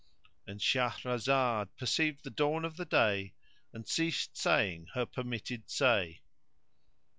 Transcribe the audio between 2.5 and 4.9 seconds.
of day and ceased saying